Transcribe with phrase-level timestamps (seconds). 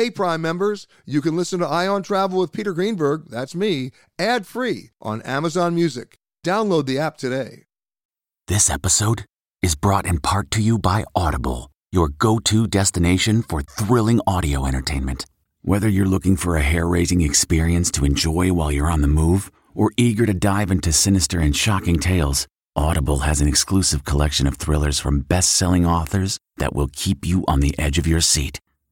[0.00, 3.90] Hey, Prime members, you can listen to Eye on Travel with Peter Greenberg, that's me,
[4.18, 6.16] ad free on Amazon Music.
[6.42, 7.64] Download the app today.
[8.48, 9.26] This episode
[9.60, 14.64] is brought in part to you by Audible, your go to destination for thrilling audio
[14.64, 15.26] entertainment.
[15.60, 19.52] Whether you're looking for a hair raising experience to enjoy while you're on the move
[19.74, 24.56] or eager to dive into sinister and shocking tales, Audible has an exclusive collection of
[24.56, 28.60] thrillers from best selling authors that will keep you on the edge of your seat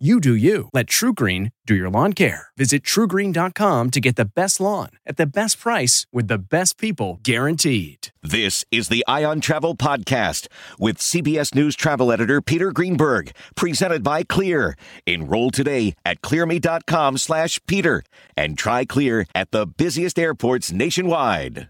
[0.00, 0.68] You do you.
[0.72, 2.48] Let TruGreen do your lawn care.
[2.56, 7.18] Visit trugreen.com to get the best lawn at the best price with the best people
[7.24, 8.10] guaranteed.
[8.22, 10.46] This is the Eye on Travel Podcast
[10.78, 14.76] with CBS News travel editor Peter Greenberg, presented by Clear.
[15.04, 18.04] Enroll today at clearme.com slash Peter
[18.36, 21.68] and try Clear at the busiest airports nationwide.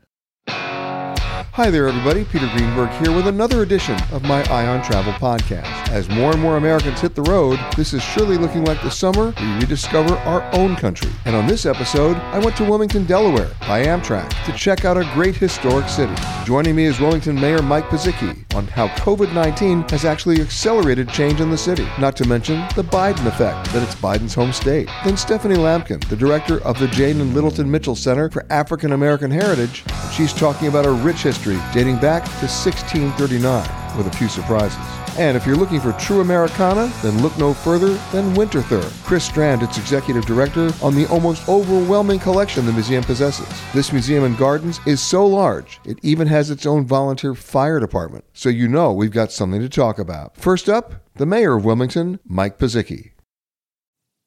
[1.59, 2.25] Hi there, everybody.
[2.25, 5.67] Peter Greenberg here with another edition of my Eye on Travel Podcast.
[5.89, 9.35] As more and more Americans hit the road, this is surely looking like the summer
[9.41, 11.11] we rediscover our own country.
[11.25, 15.11] And on this episode, I went to Wilmington, Delaware by Amtrak to check out a
[15.15, 16.15] great historic city.
[16.45, 21.41] Joining me is Wilmington Mayor Mike Purzycki on how COVID 19 has actually accelerated change
[21.41, 24.89] in the city, not to mention the Biden effect that it's Biden's home state.
[25.05, 29.33] Then Stephanie Lampkin, the director of the Jane and Littleton Mitchell Center for African American
[29.33, 29.83] Heritage,
[30.13, 34.79] she's talking about a rich history dating back to 1639 with a few surprises.
[35.19, 38.89] And if you're looking for true Americana, then look no further than Winterthur.
[39.05, 43.49] Chris Strand, its executive director, on the almost overwhelming collection the museum possesses.
[43.75, 48.25] This museum and gardens is so large, it even has its own volunteer fire department.
[48.33, 50.37] So you know we've got something to talk about.
[50.37, 53.11] First up, the mayor of Wilmington, Mike Purzycki.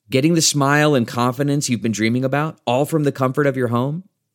[0.10, 3.70] Getting the smile and confidence you've been dreaming about, all from the comfort of your
[3.70, 4.04] home,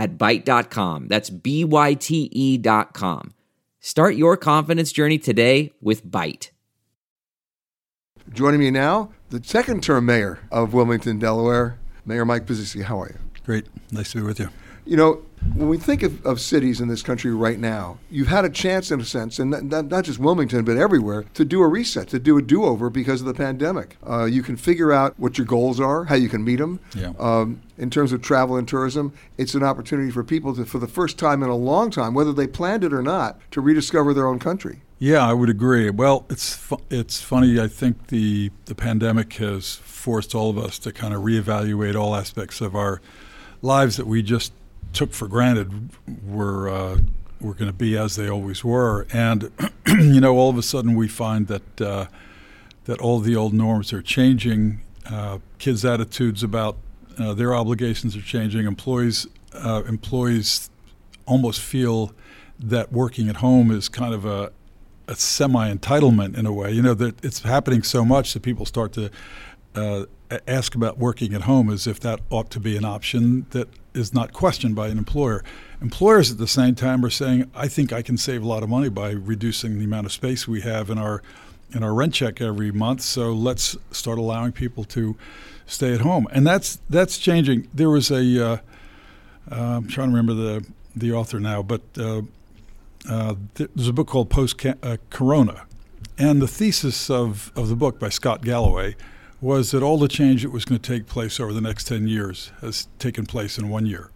[0.00, 1.08] at Byte.com.
[1.08, 3.34] That's B Y T E.com.
[3.80, 6.50] Start your confidence journey today with Byte.
[8.32, 12.82] Joining me now, the second term mayor of Wilmington, Delaware, Mayor Mike Purzycki.
[12.82, 13.18] How are you?
[13.44, 13.66] Great.
[13.92, 14.48] Nice to be with you.
[14.90, 15.22] You know,
[15.54, 18.90] when we think of, of cities in this country right now, you've had a chance,
[18.90, 22.08] in a sense, and not, not, not just Wilmington, but everywhere, to do a reset,
[22.08, 23.98] to do a do over because of the pandemic.
[24.04, 26.80] Uh, you can figure out what your goals are, how you can meet them.
[26.96, 27.12] Yeah.
[27.20, 30.88] Um, in terms of travel and tourism, it's an opportunity for people to, for the
[30.88, 34.26] first time in a long time, whether they planned it or not, to rediscover their
[34.26, 34.80] own country.
[34.98, 35.88] Yeah, I would agree.
[35.90, 37.60] Well, it's fu- it's funny.
[37.60, 42.16] I think the the pandemic has forced all of us to kind of reevaluate all
[42.16, 43.00] aspects of our
[43.62, 44.52] lives that we just
[44.92, 45.90] took for granted
[46.24, 46.98] were uh,
[47.40, 49.50] were going to be as they always were, and
[49.86, 52.06] you know, all of a sudden we find that uh,
[52.84, 54.80] that all the old norms are changing.
[55.10, 56.76] Uh, kids' attitudes about
[57.18, 58.66] uh, their obligations are changing.
[58.66, 60.70] Employees uh, employees
[61.26, 62.12] almost feel
[62.58, 64.52] that working at home is kind of a
[65.08, 66.70] a semi entitlement in a way.
[66.70, 69.10] You know that it's happening so much that people start to
[69.74, 70.04] uh,
[70.46, 74.12] ask about working at home as if that ought to be an option that is
[74.14, 75.42] not questioned by an employer.
[75.80, 78.68] Employers at the same time are saying, "I think I can save a lot of
[78.68, 81.22] money by reducing the amount of space we have in our
[81.72, 83.00] in our rent check every month.
[83.02, 85.16] So let's start allowing people to
[85.66, 87.68] stay at home." And that's that's changing.
[87.74, 88.58] There was a uh,
[89.50, 90.64] Uh, I'm trying to remember the
[90.94, 92.22] the author now, but uh,
[93.08, 95.66] uh, there's a book called Post uh, Corona,
[96.18, 98.94] and the thesis of of the book by Scott Galloway
[99.40, 102.06] was that all the change that was going to take place over the next 10
[102.08, 104.10] years has taken place in one year.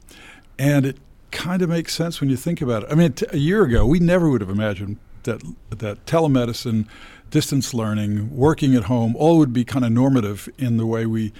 [0.58, 0.98] And it
[1.30, 2.88] kind of makes sense when you think about it.
[2.92, 6.86] I mean, t- a year ago, we never would have imagined that that telemedicine,
[7.30, 11.32] distance learning, working at home, all would be kind of normative in the way we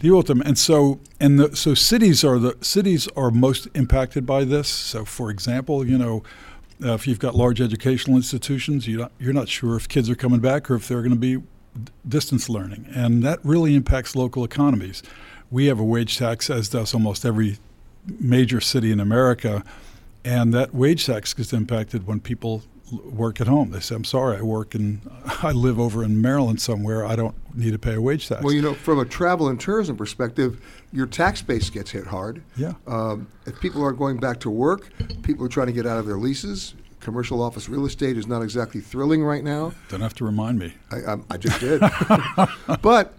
[0.00, 0.40] deal with them.
[0.42, 4.68] And so, and the, so cities are the cities are most impacted by this.
[4.68, 6.22] So, for example, you know.
[6.84, 10.40] Uh, if you've got large educational institutions, you you're not sure if kids are coming
[10.40, 11.40] back or if they're going to be
[12.06, 15.02] distance learning, and that really impacts local economies.
[15.50, 17.58] We have a wage tax, as does almost every
[18.20, 19.64] major city in America,
[20.24, 22.62] and that wage tax gets impacted when people
[23.04, 23.70] work at home.
[23.70, 25.00] They say, "I'm sorry, I work and
[25.42, 27.06] I live over in Maryland somewhere.
[27.06, 29.60] I don't need to pay a wage tax." Well, you know, from a travel and
[29.60, 30.60] tourism perspective,
[30.92, 32.42] your tax base gets hit hard.
[32.56, 32.74] Yeah.
[32.86, 34.90] Um, if people aren't going back to work,
[35.22, 36.74] people are trying to get out of their leases
[37.04, 39.72] commercial office real estate is not exactly thrilling right now.
[39.88, 40.74] Don't have to remind me.
[40.90, 41.80] I, I, I just did.
[42.82, 43.14] but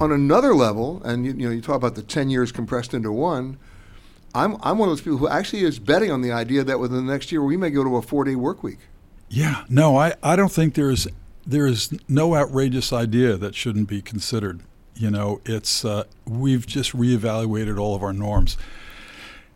[0.00, 3.12] on another level, and you, you, know, you talk about the ten years compressed into
[3.12, 3.58] one.
[4.34, 7.06] I'm I'm one of those people who actually is betting on the idea that within
[7.06, 8.78] the next year we may go to a four day work week.
[9.28, 11.06] Yeah, no, I, I don't think there's
[11.46, 14.60] there is no outrageous idea that shouldn't be considered.
[14.94, 18.56] You know, it's uh, we've just reevaluated all of our norms.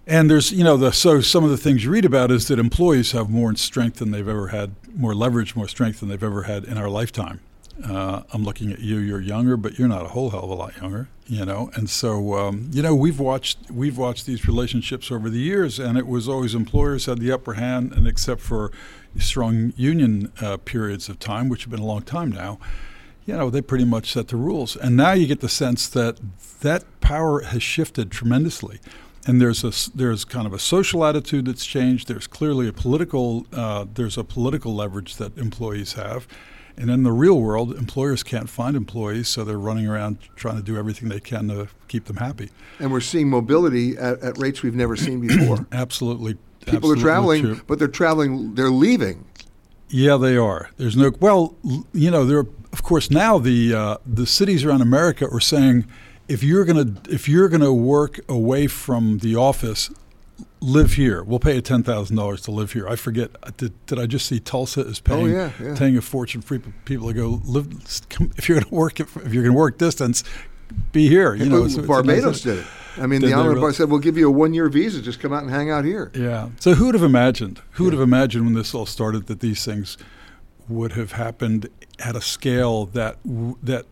[0.07, 2.59] And there's, you know, the, so some of the things you read about is that
[2.59, 6.45] employees have more strength than they've ever had, more leverage, more strength than they've ever
[6.45, 7.41] had in our lifetime.
[7.85, 8.99] Uh, I'm looking at you.
[8.99, 11.71] You're younger, but you're not a whole hell of a lot younger, you know.
[11.75, 15.97] And so, um, you know, we've watched we've watched these relationships over the years, and
[15.97, 18.71] it was always employers had the upper hand, and except for
[19.19, 22.59] strong union uh, periods of time, which have been a long time now,
[23.25, 24.77] you know, they pretty much set the rules.
[24.77, 26.19] And now you get the sense that
[26.61, 28.81] that power has shifted tremendously
[29.27, 32.09] and there's a there's kind of a social attitude that's changed.
[32.09, 36.27] There's clearly a political uh, there's a political leverage that employees have,
[36.77, 40.63] and in the real world, employers can't find employees, so they're running around trying to
[40.63, 42.51] do everything they can to keep them happy.
[42.79, 45.67] And we're seeing mobility at, at rates we've never seen before.
[45.73, 47.61] absolutely, people absolutely are traveling, true.
[47.67, 48.55] but they're traveling.
[48.55, 49.25] They're leaving.
[49.89, 50.71] Yeah, they are.
[50.79, 51.55] There's no well,
[51.93, 52.39] you know, there.
[52.39, 55.87] Are, of course, now the uh, the cities around America are saying
[56.33, 59.91] if you're gonna if you're gonna work away from the office,
[60.61, 61.23] live here.
[61.23, 62.89] We'll pay you ten thousand dollars to live here.
[62.89, 63.31] I forget.
[63.59, 65.77] Did, did I just see Tulsa is oh, paying oh, yeah, yeah.
[65.77, 67.69] paying a fortune for people to go live?
[68.39, 70.25] If you're gonna work if you're gonna work distance,
[70.93, 71.35] be here.
[71.35, 72.67] You know, so Barbados did it.
[72.97, 73.75] I mean, did the honorable really?
[73.75, 75.03] said, "We'll give you a one-year visa.
[75.03, 76.49] Just come out and hang out here." Yeah.
[76.61, 77.61] So who would have imagined?
[77.73, 79.99] Who would have imagined when this all started that these things
[80.69, 81.69] would have happened
[81.99, 83.19] at a scale that
[83.63, 83.85] that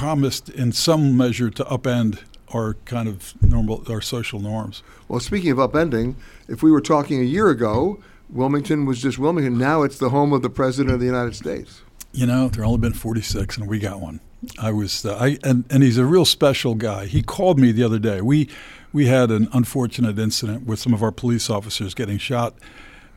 [0.00, 2.20] promised in some measure to upend
[2.54, 4.82] our kind of normal our social norms.
[5.08, 6.14] Well, speaking of upending,
[6.48, 8.00] if we were talking a year ago,
[8.30, 9.58] Wilmington was just Wilmington.
[9.58, 11.82] Now it's the home of the president of the United States.
[12.12, 14.20] You know, there only been 46, and we got one.
[14.58, 17.04] I was, uh, I and, and he's a real special guy.
[17.04, 18.22] He called me the other day.
[18.22, 18.48] We
[18.94, 22.54] we had an unfortunate incident with some of our police officers getting shot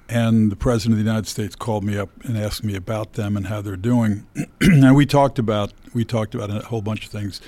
[0.09, 3.38] and the president of the United States called me up and asked me about them
[3.38, 4.25] and how they're doing.
[4.61, 7.41] and we talked about we talked about a whole bunch of things.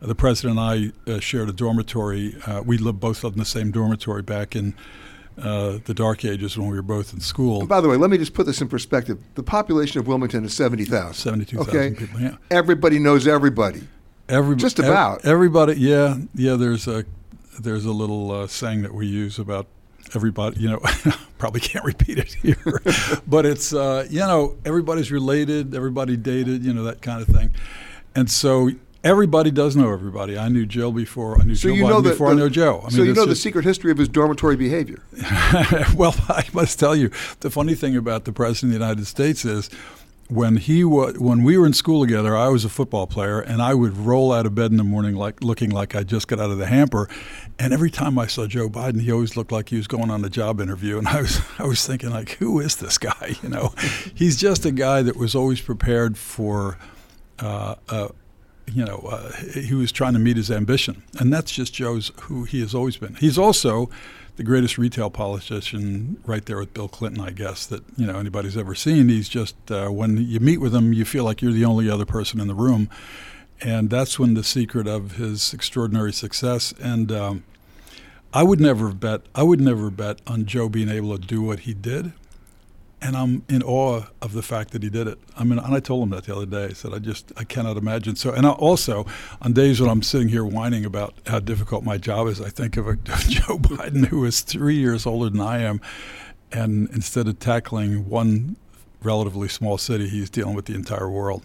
[0.00, 2.34] The president and I uh, shared a dormitory.
[2.44, 4.74] Uh, we lived both lived in the same dormitory back in
[5.40, 7.60] uh, the dark ages when we were both in school.
[7.60, 9.18] And by the way, let me just put this in perspective.
[9.34, 11.14] The population of Wilmington is seventy thousand.
[11.14, 11.94] Seventy-two thousand okay?
[11.94, 12.20] people.
[12.20, 12.36] Yeah.
[12.50, 13.82] Everybody knows everybody.
[14.28, 15.74] Every, just about ev- everybody.
[15.74, 16.56] Yeah, yeah.
[16.56, 17.04] There's a
[17.60, 19.66] there's a little uh, saying that we use about
[20.14, 20.80] everybody, you know,
[21.38, 22.82] probably can't repeat it here,
[23.26, 27.50] but it's, uh, you know, everybody's related, everybody dated, you know, that kind of thing.
[28.14, 28.70] And so
[29.04, 30.38] everybody does know everybody.
[30.38, 31.40] I knew Joe before.
[31.40, 32.80] I knew so Joe you know Biden before the, I know Joe.
[32.80, 35.02] I mean, so you know the secret history of his dormitory behavior.
[35.96, 39.44] well, I must tell you, the funny thing about the president of the United States
[39.44, 39.70] is
[40.32, 43.60] when he wa- when we were in school together, I was a football player, and
[43.60, 46.40] I would roll out of bed in the morning like looking like I just got
[46.40, 47.08] out of the hamper.
[47.58, 50.24] And every time I saw Joe Biden, he always looked like he was going on
[50.24, 53.36] a job interview, and I was I was thinking like, who is this guy?
[53.42, 53.74] You know,
[54.14, 56.78] he's just a guy that was always prepared for.
[57.40, 58.08] Uh, uh,
[58.72, 62.44] you know, uh, he was trying to meet his ambition, and that's just Joe's who
[62.44, 63.14] he has always been.
[63.16, 63.90] He's also
[64.36, 68.56] the greatest retail politician, right there with Bill Clinton, I guess that you know anybody's
[68.56, 69.08] ever seen.
[69.08, 72.06] He's just uh, when you meet with him, you feel like you're the only other
[72.06, 72.88] person in the room,
[73.60, 76.72] and that's when the secret of his extraordinary success.
[76.80, 77.44] And um,
[78.32, 79.22] I would never bet.
[79.34, 82.12] I would never bet on Joe being able to do what he did,
[83.02, 85.18] and I'm in awe of the fact that he did it.
[85.36, 86.66] I mean, and I told him that the other day.
[86.66, 88.14] I said, I just, I cannot imagine.
[88.14, 89.04] So, and I also,
[89.42, 92.76] on days when I'm sitting here whining about how difficult my job is, I think
[92.76, 92.96] of a
[93.28, 95.80] Joe Biden who is three years older than I am,
[96.52, 98.56] and instead of tackling one
[99.02, 101.42] relatively small city, he's dealing with the entire world.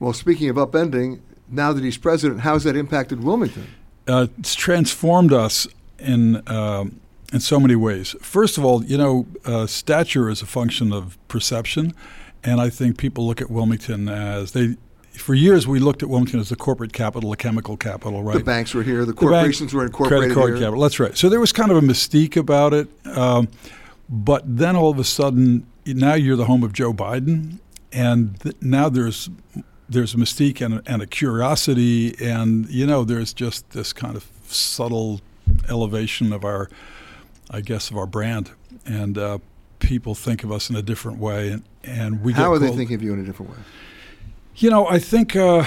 [0.00, 3.68] Well, speaking of upending, now that he's president, how's that impacted Wilmington?
[4.08, 6.42] Uh, it's transformed us in.
[6.48, 7.00] Um,
[7.32, 8.14] in so many ways.
[8.20, 11.94] First of all, you know, uh, stature is a function of perception,
[12.44, 14.76] and I think people look at Wilmington as they.
[15.12, 18.36] For years, we looked at Wilmington as the corporate capital, the chemical capital, right?
[18.36, 20.66] The banks were here, the corporations the were incorporated credit card here.
[20.66, 20.82] capital.
[20.82, 21.16] That's right.
[21.16, 23.48] So there was kind of a mystique about it, um,
[24.10, 27.60] but then all of a sudden, now you're the home of Joe Biden,
[27.92, 29.30] and th- now there's
[29.88, 34.16] there's a mystique and a, and a curiosity, and you know, there's just this kind
[34.16, 35.20] of subtle
[35.68, 36.68] elevation of our
[37.50, 38.50] I guess, of our brand.
[38.84, 39.38] And uh,
[39.78, 41.50] people think of us in a different way.
[41.50, 43.58] And, and we How are they thinking of you in a different way?
[44.56, 45.64] You know, I think uh,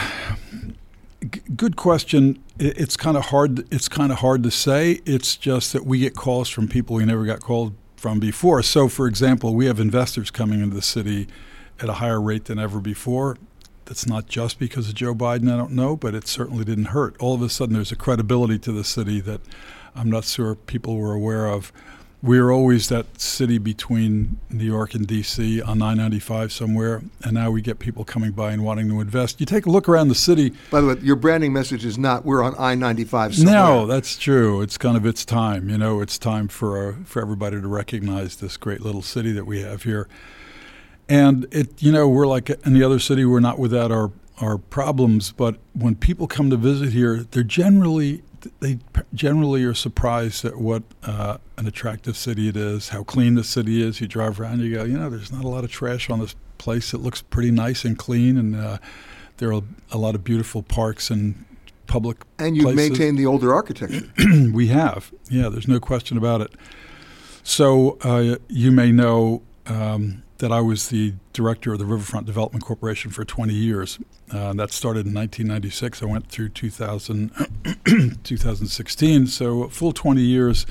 [1.30, 2.42] g- good question.
[2.58, 3.72] It, it's kind of hard.
[3.72, 5.02] It's kind of hard to say.
[5.06, 8.64] It's just that we get calls from people we never got called from before.
[8.64, 11.28] So, for example, we have investors coming into the city
[11.80, 13.38] at a higher rate than ever before.
[13.86, 17.16] That's not just because of Joe Biden, I don't know, but it certainly didn't hurt.
[17.20, 19.42] All of a sudden, there's a credibility to the city that
[19.96, 21.72] I'm not sure people were aware of.
[22.22, 25.62] We were always that city between New York and D.C.
[25.62, 29.40] on 995 somewhere, and now we get people coming by and wanting to invest.
[29.40, 30.52] You take a look around the city.
[30.70, 33.54] By the way, your branding message is not "We're on I-95." Somewhere.
[33.54, 34.62] No, that's true.
[34.62, 35.70] It's kind of its time.
[35.70, 39.46] You know, it's time for uh, for everybody to recognize this great little city that
[39.46, 40.10] we have here.
[41.08, 43.24] And it, you know, we're like any other city.
[43.24, 48.24] We're not without our our problems, but when people come to visit here, they're generally
[48.60, 48.80] they
[49.14, 53.82] generally are surprised at what uh, an attractive city it is, how clean the city
[53.82, 54.02] is.
[54.02, 56.36] You drive around, you go, you know, there's not a lot of trash on this
[56.58, 56.94] place.
[56.94, 58.78] It looks pretty nice and clean, and uh,
[59.38, 61.46] there are a lot of beautiful parks and
[61.88, 62.24] public.
[62.38, 62.90] And you've places.
[62.90, 64.10] maintained the older architecture.
[64.54, 65.50] we have, yeah.
[65.50, 66.52] There's no question about it.
[67.44, 69.42] So uh, you may know.
[69.66, 74.00] Um, that I was the director of the Riverfront Development Corporation for 20 years.
[74.32, 76.02] Uh, that started in 1996.
[76.02, 77.32] I went through 2000,
[78.24, 80.66] 2016, so full 20 years.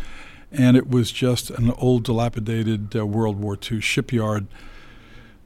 [0.50, 4.46] And it was just an old, dilapidated uh, World War II shipyard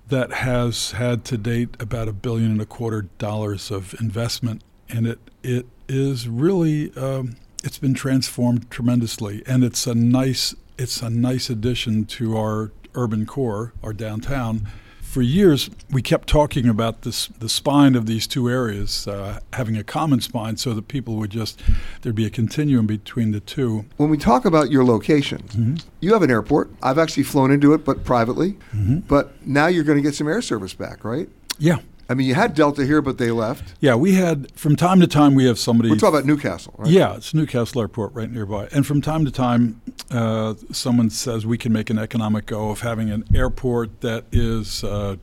[0.09, 4.63] that has had to date about a billion and a quarter dollars of investment.
[4.89, 9.43] And it, it is really, um, it's been transformed tremendously.
[9.49, 14.67] And it's a nice, it's a nice addition to our urban core, our downtown,
[15.13, 19.77] for years we kept talking about this the spine of these two areas uh, having
[19.77, 21.61] a common spine, so that people would just
[22.01, 23.85] there'd be a continuum between the two.
[23.99, 25.75] When we talk about your location, mm-hmm.
[26.01, 26.71] you have an airport.
[26.83, 28.53] I've actually flown into it, but privately.
[28.75, 29.01] Mm-hmm.
[29.01, 31.29] But now you're going to get some air service back, right?
[31.59, 31.81] Yeah.
[32.13, 33.73] I mean, you had Delta here, but they left.
[33.81, 35.89] Yeah, we had from time to time we have somebody.
[35.89, 36.91] We're talking about New Castle, right?
[36.91, 41.47] Yeah, it's New Castle Airport right nearby, and from time to time, uh, someone says
[41.47, 45.17] we can make an economic go of having an airport that is uh,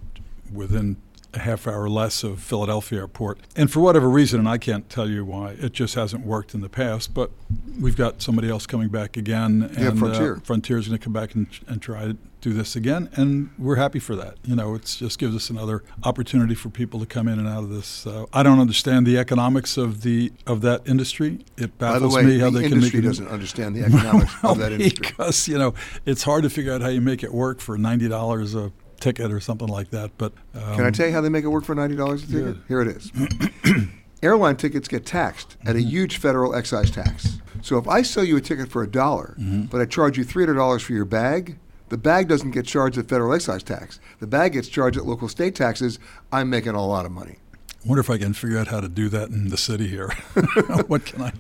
[0.51, 0.98] within
[1.36, 3.38] a half hour less of Philadelphia Airport.
[3.55, 6.62] And for whatever reason, and I can't tell you why, it just hasn't worked in
[6.62, 7.13] the past.
[7.13, 7.29] But
[7.79, 10.38] we've got somebody else coming back again, yeah, and Frontier.
[10.38, 14.00] Uh, Frontier's going to come back and, and try do this again, and we're happy
[14.00, 14.36] for that.
[14.43, 17.63] You know, it just gives us another opportunity for people to come in and out
[17.63, 18.08] of this.
[18.08, 21.39] Uh, I don't understand the economics of the of that industry.
[21.58, 23.03] It baffles way, me how the they can make industry it.
[23.03, 25.74] doesn't understand the economics well, of that industry because you know
[26.05, 29.31] it's hard to figure out how you make it work for ninety dollars a ticket
[29.31, 30.12] or something like that.
[30.17, 32.27] But um, can I tell you how they make it work for ninety dollars a
[32.27, 32.55] ticket?
[32.55, 32.62] Yeah.
[32.67, 33.12] Here it is.
[34.22, 37.38] Airline tickets get taxed at a huge federal excise tax.
[37.62, 39.63] So if I sell you a ticket for a dollar, Mm-hmm.
[39.63, 41.58] but I charge you three hundred dollars for your bag,
[41.89, 44.00] the bag doesn't get charged at federal excise tax.
[44.19, 46.00] The bag gets charged at local state taxes.
[46.31, 47.38] I'm making a lot of money.
[47.84, 50.10] I wonder if I can figure out how to do that in the city here.
[50.88, 51.31] what can I?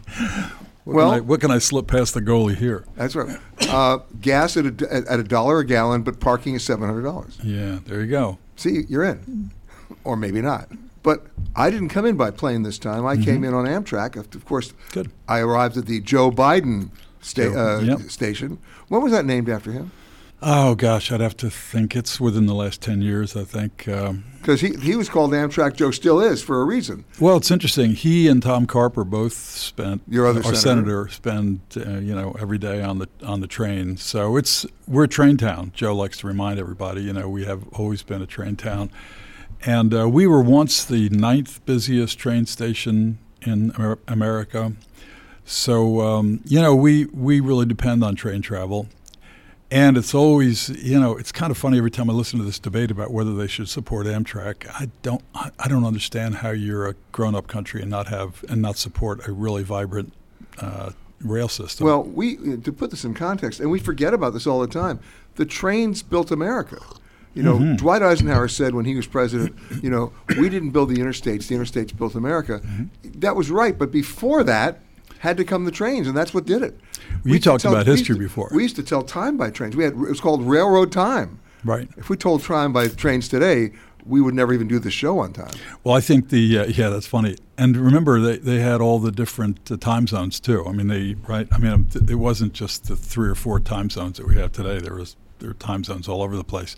[0.85, 2.85] What Well- can I, what can I slip past the goalie here?
[2.95, 3.37] That's right.
[3.67, 7.37] Uh, gas at a, at a dollar a gallon, but parking is seven hundred dollars.
[7.43, 8.37] Yeah, there you go.
[8.55, 9.51] See, you're in,
[10.03, 10.69] or maybe not.
[11.03, 11.25] But
[11.55, 13.05] I didn't come in by plane this time.
[13.05, 14.15] I came in on Amtrak.
[14.17, 14.93] Of course, Mm-hmm.
[14.93, 15.11] Good.
[15.27, 16.89] I arrived at the Joe Biden
[17.21, 17.99] sta- uh, yep.
[18.09, 18.59] station.
[18.89, 19.91] When was that named after him?
[20.41, 23.35] Oh gosh, I'd have to think it's within the last ten years.
[23.35, 23.87] I think.
[23.89, 25.75] Um, Because he, he was called Amtrak.
[25.75, 27.03] Joe still is for a reason.
[27.19, 27.91] well, it's interesting.
[27.91, 31.09] He and Tom Carper both spent Your other our senator.
[31.09, 33.97] spend uh, you know every day on the on the train.
[33.97, 35.73] So it's we're a train town.
[35.75, 37.01] Joe likes to remind everybody.
[37.01, 38.91] You know, we have always been a train town,
[39.65, 44.71] and uh, we were once the ninth busiest train station in Amer- America.
[45.43, 48.87] So um, you know, we we really depend on train travel.
[49.71, 52.57] And it's always, you know, it's kind of funny every time I listen to this
[52.57, 54.67] debate about whether they should support Amtrak.
[54.67, 58.77] I don't, I don't understand how you're a grown-up country and not have and not
[58.77, 60.13] support a really vibrant
[60.57, 61.85] uh, rail system.
[61.85, 64.99] Well, we to put this in context, and we forget about this all the time.
[65.35, 66.79] The trains built America.
[67.35, 67.75] You know, Mm-hmm.
[67.75, 71.55] Dwight Eisenhower said when he was president, you know, we didn't build the interstates; the
[71.55, 72.59] interstates built America.
[72.59, 73.19] Mm-hmm.
[73.19, 74.79] That was right, but before that,
[75.19, 76.79] had to come the trains, and that's what did it.
[77.23, 78.49] You used to talked about we history to- before.
[78.51, 79.75] We used to tell time by trains.
[79.75, 81.39] We had it was called railroad time.
[81.63, 81.87] right.
[81.97, 83.71] If we told time by trains today,
[84.05, 85.51] we would never even do the show on time.
[85.83, 87.35] Well, I think the uh, yeah, that's funny.
[87.57, 90.65] And remember, they, they had all the different uh, time zones too.
[90.65, 91.47] I mean, they right.
[91.51, 94.79] I mean, it wasn't just the three or four time zones that we have today.
[94.79, 96.75] There was there were time zones all over the place.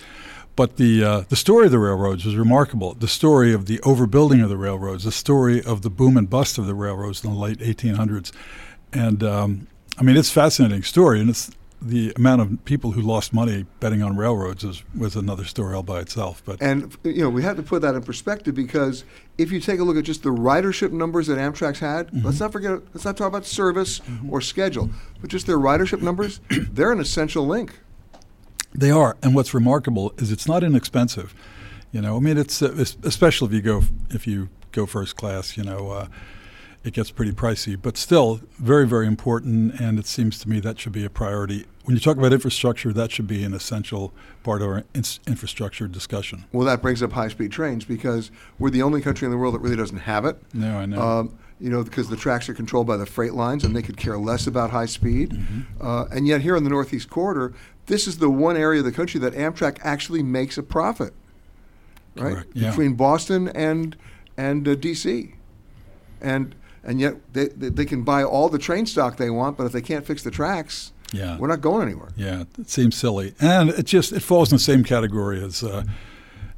[0.61, 2.93] But the uh, the story of the railroads was remarkable.
[2.93, 6.59] The story of the overbuilding of the railroads, the story of the boom and bust
[6.59, 8.31] of the railroads in the late 1800s,
[8.93, 11.19] and um, I mean, it's a fascinating story.
[11.19, 11.49] And it's
[11.81, 15.81] the amount of people who lost money betting on railroads is, was another story all
[15.81, 16.43] by itself.
[16.45, 19.03] But And you know, we have to put that in perspective because
[19.39, 22.23] if you take a look at just the ridership numbers that Amtrak's had, Mm-hmm.
[22.23, 23.99] let's not forget, let's not talk about service
[24.29, 24.91] or schedule,
[25.21, 27.79] but just their ridership numbers, they're an essential link.
[28.73, 31.33] They are, and what's remarkable is it's not inexpensive.
[31.91, 35.15] You know, I mean, it's, uh, es- especially if you go if you go first
[35.17, 35.57] class.
[35.57, 36.07] You know, uh,
[36.83, 39.79] it gets pretty pricey, but still very very important.
[39.79, 42.93] And it seems to me that should be a priority when you talk about infrastructure.
[42.93, 44.13] That should be an essential
[44.43, 46.45] part of our in- infrastructure discussion.
[46.53, 49.59] Well, that brings up high-speed trains because we're the only country in the world that
[49.59, 50.37] really doesn't have it.
[50.53, 51.01] No, I know.
[51.01, 53.95] Um, you know, because the tracks are controlled by the freight lines, and they could
[53.95, 55.39] care less about high speed.
[55.79, 57.53] Uh, and yet, here in the Northeast Corridor,
[57.87, 61.13] this is the one area of the country that Amtrak actually makes a profit.
[62.15, 62.69] Right Correct, yeah.
[62.69, 63.95] between Boston and
[64.37, 65.33] and uh, D.C.
[66.21, 69.65] and and yet they, they they can buy all the train stock they want, but
[69.65, 71.37] if they can't fix the tracks, Yeah.
[71.37, 72.09] we're not going anywhere.
[72.17, 75.83] Yeah, it seems silly, and it just it falls in the same category as uh,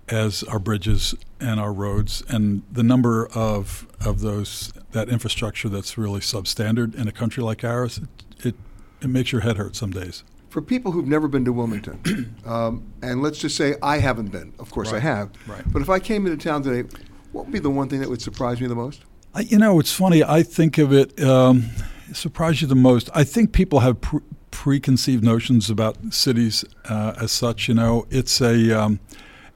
[0.09, 5.97] as our bridges and our roads, and the number of of those that infrastructure that's
[5.99, 7.99] really substandard in a country like ours.
[7.99, 8.55] It it,
[9.01, 10.23] it makes your head hurt some days.
[10.53, 14.53] For people who've never been to Wilmington, um, and let's just say I haven't been,
[14.59, 15.63] of course I have, right.
[15.65, 16.87] but if I came into town today,
[17.31, 19.01] what would be the one thing that would surprise me the most?
[19.33, 20.23] I, you know, it's funny.
[20.23, 21.71] I think of it um,
[22.11, 23.09] surprise you the most.
[23.15, 24.19] I think people have pre-
[24.51, 27.67] preconceived notions about cities uh, as such.
[27.67, 28.99] You know, it's a, um,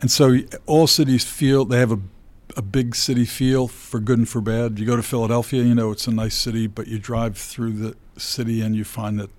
[0.01, 1.99] and so all cities feel they have a,
[2.55, 4.79] a big city feel for good and for bad.
[4.79, 7.95] You go to Philadelphia, you know, it's a nice city, but you drive through the
[8.17, 9.29] city and you find that.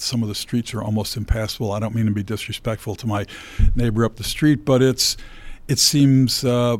[0.00, 1.72] Some of the streets are almost impassable.
[1.72, 3.26] I don't mean to be disrespectful to my
[3.74, 5.16] neighbor up the street, but it's
[5.68, 6.78] it seems uh,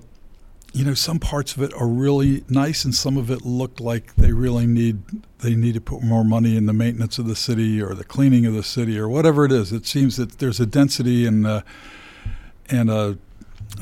[0.72, 4.14] you know some parts of it are really nice and some of it look like
[4.16, 5.02] they really need
[5.40, 8.46] they need to put more money in the maintenance of the city or the cleaning
[8.46, 11.60] of the city or whatever it is it seems that there's a density and uh,
[12.70, 13.18] and a,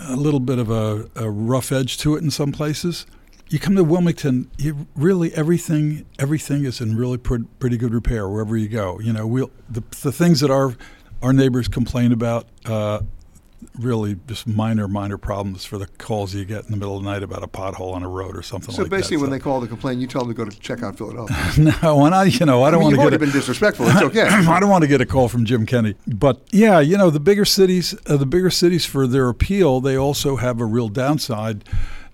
[0.00, 3.06] a little bit of a, a rough edge to it in some places
[3.50, 8.28] you come to Wilmington, you really everything everything is in really pretty, pretty good repair
[8.28, 8.98] wherever you go.
[9.00, 10.74] You know, we'll, the the things that our
[11.22, 13.00] our neighbors complain about, uh,
[13.78, 17.10] really just minor minor problems for the calls you get in the middle of the
[17.10, 18.96] night about a pothole on a road or something So like that.
[18.96, 20.96] So basically, when they call to complain, you tell them to go to check out
[20.96, 21.36] Philadelphia.
[21.82, 23.86] no, and I you know I I don't mean, want to get a- been disrespectful.
[23.88, 24.22] It's okay.
[24.28, 27.20] I don't want to get a call from Jim Kenny, but yeah, you know, the
[27.20, 31.64] bigger cities, uh, the bigger cities for their appeal, they also have a real downside.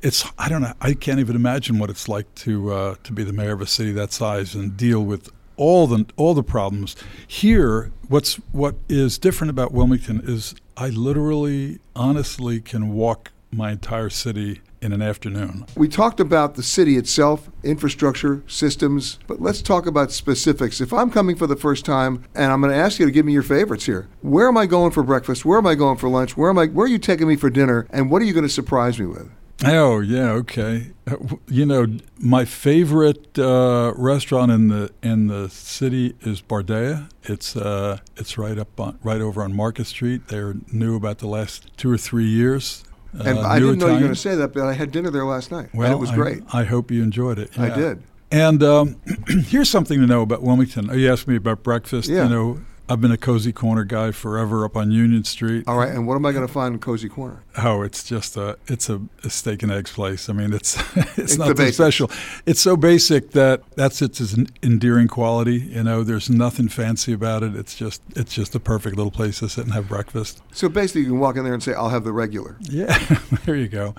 [0.03, 3.25] It's I don't know, I can't even imagine what it's like to uh, to be
[3.25, 6.97] the mayor of a city that size and deal with all the all the problems.
[7.27, 14.11] Here, what's what is different about Wilmington is I literally, honestly, can walk my entire
[14.11, 15.65] city in an afternoon.
[15.75, 20.81] We talked about the city itself, infrastructure, systems, but let's talk about specifics.
[20.81, 23.25] If I'm coming for the first time and I'm going to ask you to give
[23.25, 25.45] me your favorites here, where am I going for breakfast?
[25.45, 26.37] Where am I going for lunch?
[26.37, 26.67] Where am I?
[26.67, 27.87] Where are you taking me for dinner?
[27.91, 29.31] And what are you going to surprise me with?
[29.65, 30.89] Oh yeah, okay.
[31.11, 31.17] Uh,
[31.49, 31.87] You know,
[32.19, 37.09] my favorite uh, restaurant in the in the city is Bardea.
[37.23, 40.29] It's uh, it's right up on, right over on Market Street.
[40.29, 42.85] They're new about the last two or three years.
[43.13, 45.11] And Uh, I didn't know you were going to say that, but I had dinner
[45.11, 45.71] there last night.
[45.73, 46.43] Well, and it was I- great.
[46.53, 47.59] I, hope you enjoyed it.
[47.59, 48.03] I did.
[48.31, 48.97] And um,
[49.49, 50.91] here's something to know about Wilmington.
[50.91, 52.11] Oh, You asked me about breakfast.
[52.11, 52.25] Yeah.
[52.25, 55.65] You know, I've been a cozy corner guy forever up on Union Street.
[55.67, 57.43] All right, and what am I going to find in Cozy Corner?
[57.59, 60.29] Oh, it's just a it's a, a steak and eggs place.
[60.29, 60.77] I mean, it's
[61.19, 62.11] it's, It's special.
[62.47, 65.57] It's so basic that that's its en- endearing quality.
[65.57, 67.57] You know, there's nothing fancy about it.
[67.57, 70.41] It's just it's just a perfect little place to sit and have breakfast.
[70.53, 72.97] So basically, you can walk in there and say, "I'll have the regular." Yeah,
[73.45, 73.95] there you go.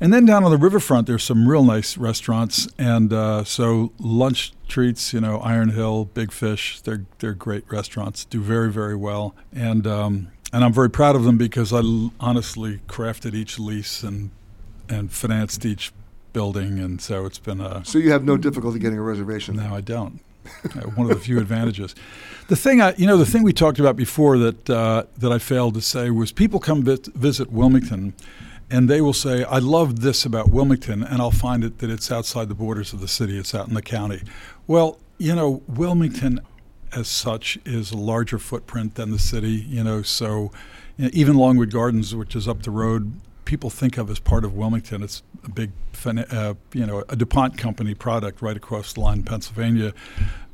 [0.00, 4.52] And then down on the riverfront, there's some real nice restaurants, and uh, so lunch
[4.68, 5.12] treats.
[5.12, 6.80] You know, Iron Hill, Big Fish.
[6.80, 8.24] They're they're great restaurants.
[8.24, 12.12] Do very very well, and um, and I'm very proud of them because I l-
[12.20, 14.30] honestly crafted each lease and
[14.88, 15.92] and financed each
[16.32, 17.84] building, and so it's been a.
[17.84, 19.56] So you have no difficulty getting a reservation.
[19.56, 20.20] No, I don't.
[20.76, 21.94] uh, one of the few advantages.
[22.48, 25.38] The thing I, you know, the thing we talked about before that uh, that I
[25.38, 28.14] failed to say was people come visit Wilmington,
[28.70, 32.10] and they will say, "I love this about Wilmington," and I'll find it that it's
[32.10, 33.38] outside the borders of the city.
[33.38, 34.22] It's out in the county.
[34.66, 36.40] Well, you know, Wilmington,
[36.92, 39.52] as such, is a larger footprint than the city.
[39.68, 40.50] You know, so
[40.96, 43.12] you know, even Longwood Gardens, which is up the road,
[43.44, 45.02] people think of as part of Wilmington.
[45.02, 45.70] It's a big,
[46.04, 49.94] uh, you know, a DuPont company product right across the line in Pennsylvania.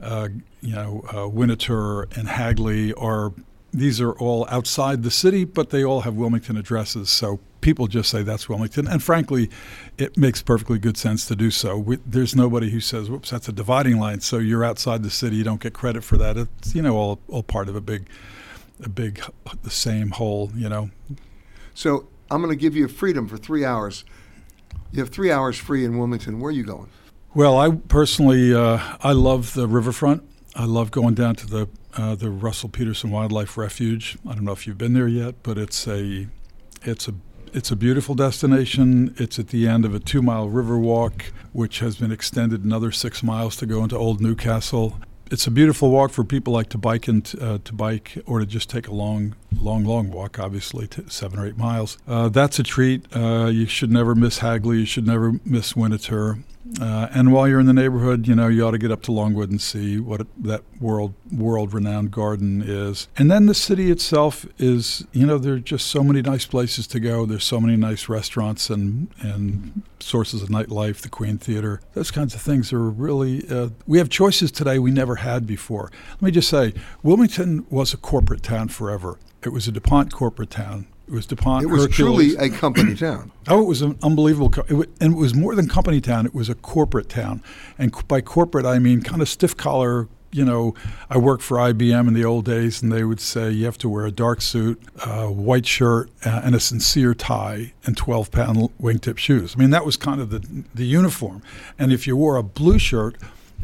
[0.01, 0.29] Uh,
[0.61, 3.33] you know, uh, Winterthur and Hagley are,
[3.73, 7.11] these are all outside the city, but they all have Wilmington addresses.
[7.11, 8.87] So people just say that's Wilmington.
[8.87, 9.49] And frankly,
[9.97, 11.79] it makes perfectly good sense to do so.
[11.79, 14.21] We, there's nobody who says, whoops, that's a dividing line.
[14.21, 16.37] So you're outside the city, you don't get credit for that.
[16.37, 18.09] It's, you know, all, all part of a big,
[18.83, 19.23] a big,
[19.63, 20.91] the same whole, you know.
[21.73, 24.05] So I'm going to give you freedom for three hours.
[24.91, 26.39] You have three hours free in Wilmington.
[26.39, 26.89] Where are you going?
[27.35, 30.23] Well, I personally, uh, I love the riverfront.
[30.55, 34.19] I love going down to the uh, the Russell Peterson Wildlife Refuge.
[34.29, 36.27] I don't know if you've been there yet, but it's a
[36.83, 37.15] it's a
[37.53, 39.15] it's a beautiful destination.
[39.19, 42.93] It's at the end of a two mile river walk, which has been extended another
[42.93, 44.99] six miles to go into Old New Castle
[45.33, 48.47] it's a beautiful walk for people like to bike and uh, to bike or to
[48.47, 50.39] just take a long, long, long walk.
[50.39, 51.97] Obviously, seven or eight miles.
[52.07, 53.07] Uh, that's a treat.
[53.17, 54.81] Uh, you should never miss Hagley.
[54.81, 56.45] You should never miss Winterthur.
[56.81, 59.13] Uh, and while you're in the neighborhood, you know you ought to get up to
[59.13, 63.09] Longwood and see what it, that world world renowned garden is.
[63.17, 66.87] And then the city itself is, you know, there are just so many nice places
[66.89, 67.27] to go.
[67.27, 71.81] There's so many nice restaurants and and sources of nightlife, the Queen Theater.
[71.95, 73.49] Those kinds of things are really.
[73.49, 75.91] Uh, we have choices today we never had before.
[76.13, 79.19] Let me just say, Wilmington was a corporate town forever.
[79.43, 80.87] It was a DuPont corporate town.
[81.13, 81.63] It was DuPont.
[81.65, 82.35] It was Hercules.
[82.35, 83.31] truly a company town.
[83.49, 86.25] Oh, it was an unbelievable, co- it was, and it was more than company town.
[86.27, 87.43] It was a corporate town,
[87.77, 90.09] and c- by corporate I mean kind of stiff collar.
[90.31, 90.75] You know,
[91.11, 93.89] I worked for IBM in the old days, and they would say you have to
[93.91, 99.19] wear a dark suit, a white shirt, uh, and a sincere tie, and 12-pound wingtip
[99.19, 99.55] shoes.
[99.55, 101.43] I mean, that was kind of the the uniform.
[101.79, 103.17] And if you wore a blue shirt,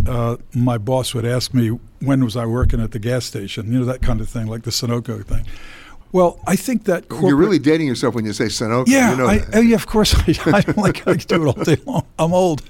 [0.07, 1.69] uh, my boss would ask me
[2.01, 3.73] when was I working at the gas station.
[3.73, 5.47] You know, that kind of thing, like the Sunoco thing.
[6.13, 8.85] Well, I think that corporate, You're really dating yourself when you say Sunoco.
[8.87, 10.15] yeah, you know I, oh, yeah, of course.
[10.27, 12.07] I, I don't like I do it all day long.
[12.19, 12.63] I'm old,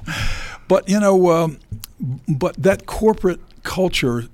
[0.67, 1.59] but you know, um,
[2.29, 4.25] but that corporate culture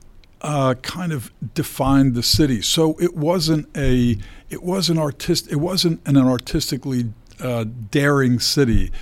[0.40, 2.62] uh, kind of defined the city.
[2.62, 4.18] So it wasn't a
[4.50, 8.92] it wasn't artist it wasn't an artistically uh, daring city.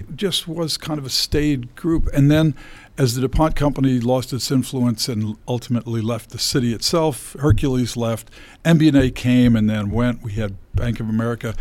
[0.00, 2.54] It just was kind of a staid group, and then.
[2.98, 8.30] As the DuPont company lost its influence and ultimately left the city itself, Hercules left,
[8.66, 10.22] MBNA came and then went.
[10.22, 11.54] We had Bank of America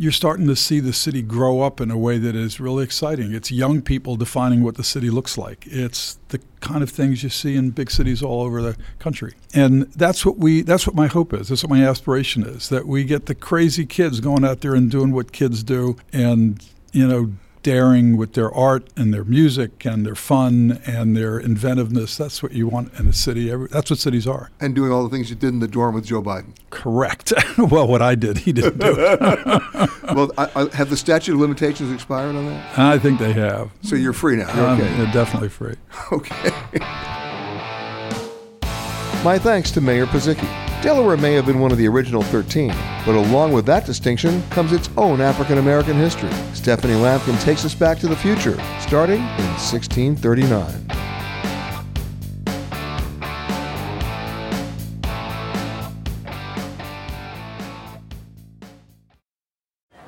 [0.00, 3.34] you're starting to see the city grow up in a way that is really exciting.
[3.34, 5.66] It's young people defining what the city looks like.
[5.66, 9.34] It's the kind of things you see in big cities all over the country.
[9.52, 11.48] And that's what we that's what my hope is.
[11.48, 14.90] That's what my aspiration is that we get the crazy kids going out there and
[14.90, 20.06] doing what kids do and you know daring with their art and their music and
[20.06, 22.16] their fun and their inventiveness.
[22.16, 23.48] That's what you want in a city.
[23.66, 24.50] That's what cities are.
[24.60, 26.54] and doing all the things you did in the dorm with Joe Biden.
[26.70, 27.32] Correct.
[27.58, 29.20] well, what I did, he didn't do it.
[30.14, 32.78] well, I, I, have the statute of limitations expired on that?
[32.78, 33.70] I think they have.
[33.82, 34.54] So you're free now.
[34.54, 34.96] You're Um, okay.
[34.96, 35.74] they're definitely free.
[36.12, 36.50] Okay.
[39.22, 40.69] My thanks to Mayor Purzycki.
[40.82, 42.68] Delaware may have been one of the original 13,
[43.04, 46.32] but along with that distinction comes its own African American history.
[46.54, 50.89] Stephanie Lampkin takes us back to the future, starting in 1639.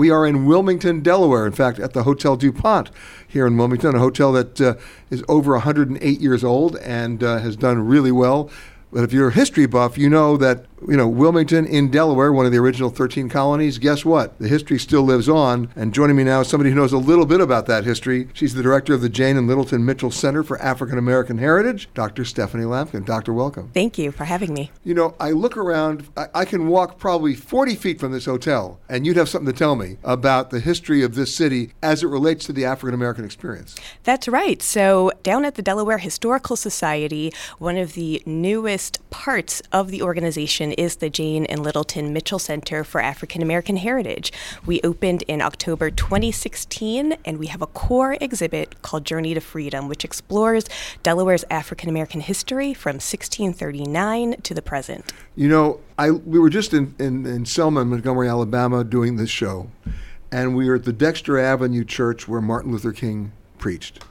[0.00, 1.44] We are in Wilmington, Delaware.
[1.44, 2.90] In fact, at the Hotel DuPont
[3.28, 4.76] here in Wilmington, a hotel that uh,
[5.10, 8.50] is over 108 years old and uh, has done really well.
[8.90, 12.46] But if you're a history buff, you know that you know, Wilmington in Delaware, one
[12.46, 14.38] of the original 13 colonies, guess what?
[14.38, 15.70] The history still lives on.
[15.76, 18.28] And joining me now is somebody who knows a little bit about that history.
[18.32, 22.24] She's the director of the Jane and Littleton Mitchell Center for African American Heritage, Dr.
[22.24, 23.04] Stephanie Lampkin.
[23.04, 23.70] Doctor, welcome.
[23.74, 24.70] Thank you for having me.
[24.84, 28.80] You know, I look around, I, I can walk probably 40 feet from this hotel,
[28.88, 32.06] and you'd have something to tell me about the history of this city as it
[32.06, 33.76] relates to the African American experience.
[34.04, 34.62] That's right.
[34.62, 40.69] So, down at the Delaware Historical Society, one of the newest parts of the organization
[40.72, 44.32] is the Jane and Littleton Mitchell Center for African American Heritage.
[44.66, 49.88] We opened in October 2016, and we have a core exhibit called Journey to Freedom,
[49.88, 50.66] which explores
[51.02, 55.12] Delaware's African American history from 1639 to the present.
[55.36, 59.70] You know, I we were just in, in, in Selma, Montgomery, Alabama, doing this show,
[60.32, 64.04] and we were at the Dexter Avenue Church where Martin Luther King preached.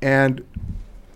[0.00, 0.44] And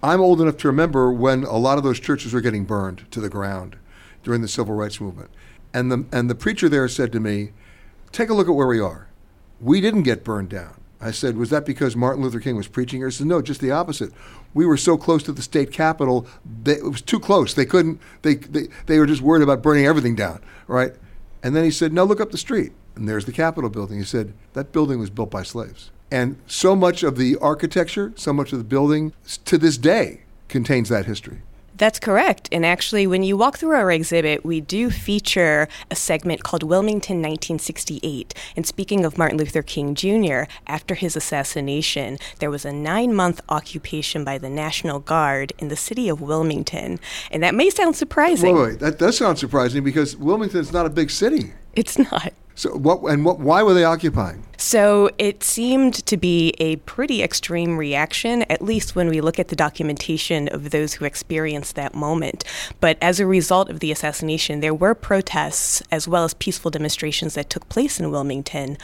[0.02, 3.20] I'm old enough to remember when a lot of those churches were getting burned to
[3.20, 3.76] the ground
[4.22, 5.30] during the civil rights movement.
[5.74, 7.52] And the, and the preacher there said to me,
[8.10, 9.08] Take a look at where we are.
[9.60, 10.74] We didn't get burned down.
[11.00, 13.08] I said, Was that because Martin Luther King was preaching here?
[13.08, 14.12] He said, No, just the opposite.
[14.54, 16.26] We were so close to the state capitol,
[16.62, 17.54] they, it was too close.
[17.54, 20.92] They couldn't, they, they, they were just worried about burning everything down, right?
[21.42, 22.72] And then he said, Now look up the street.
[22.94, 23.98] And there's the Capitol building.
[23.98, 25.90] He said, That building was built by slaves.
[26.10, 29.14] And so much of the architecture, so much of the building,
[29.46, 31.40] to this day, contains that history.
[31.76, 32.48] That's correct.
[32.52, 37.16] And actually, when you walk through our exhibit, we do feature a segment called Wilmington
[37.16, 38.34] 1968.
[38.56, 43.40] And speaking of Martin Luther King Jr., after his assassination, there was a nine month
[43.48, 47.00] occupation by the National Guard in the city of Wilmington.
[47.30, 48.54] And that may sound surprising.
[48.54, 51.52] Wait, wait, that does sound surprising because Wilmington is not a big city.
[51.74, 52.32] It's not.
[52.54, 54.44] So what and what why were they occupying?
[54.62, 59.48] So it seemed to be a pretty extreme reaction, at least when we look at
[59.48, 62.44] the documentation of those who experienced that moment.
[62.78, 67.34] But as a result of the assassination, there were protests as well as peaceful demonstrations
[67.34, 68.78] that took place in Wilmington.